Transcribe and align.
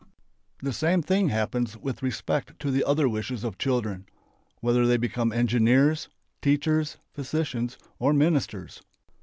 The 0.63 0.73
same 0.73 1.03
thing 1.03 1.29
happens 1.29 1.77
with 1.77 2.01
respect 2.01 2.57
to 2.61 2.71
the 2.71 2.83
other 2.85 3.07
wishes 3.07 3.43
of 3.43 3.59
children, 3.59 4.07
whether 4.59 4.87
they 4.87 4.97
become 4.97 5.31
engineers, 5.31 6.09
teachers, 6.41 6.97
physicians, 7.13 7.77
or 7.99 8.11
ministers. 8.11 8.81